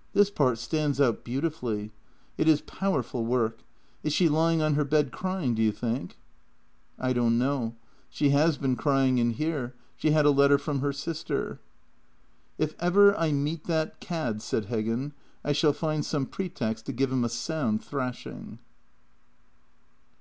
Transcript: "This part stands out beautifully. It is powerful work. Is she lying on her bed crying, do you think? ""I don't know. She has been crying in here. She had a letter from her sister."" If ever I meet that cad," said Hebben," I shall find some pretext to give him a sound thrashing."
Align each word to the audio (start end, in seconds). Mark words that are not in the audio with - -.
"This 0.14 0.30
part 0.30 0.58
stands 0.58 1.00
out 1.00 1.24
beautifully. 1.24 1.90
It 2.38 2.46
is 2.46 2.60
powerful 2.60 3.24
work. 3.26 3.64
Is 4.04 4.12
she 4.12 4.28
lying 4.28 4.62
on 4.62 4.74
her 4.74 4.84
bed 4.84 5.10
crying, 5.10 5.56
do 5.56 5.62
you 5.64 5.72
think? 5.72 6.16
""I 7.00 7.12
don't 7.12 7.36
know. 7.36 7.74
She 8.08 8.30
has 8.30 8.56
been 8.58 8.76
crying 8.76 9.18
in 9.18 9.30
here. 9.32 9.74
She 9.96 10.12
had 10.12 10.24
a 10.24 10.30
letter 10.30 10.56
from 10.56 10.82
her 10.82 10.92
sister."" 10.92 11.58
If 12.64 12.76
ever 12.78 13.18
I 13.18 13.32
meet 13.32 13.64
that 13.64 13.98
cad," 13.98 14.40
said 14.40 14.66
Hebben," 14.66 15.14
I 15.44 15.50
shall 15.50 15.72
find 15.72 16.04
some 16.04 16.26
pretext 16.26 16.86
to 16.86 16.92
give 16.92 17.10
him 17.10 17.24
a 17.24 17.28
sound 17.28 17.82
thrashing." 17.82 18.60